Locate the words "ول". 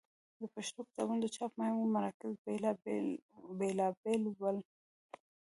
4.41-4.57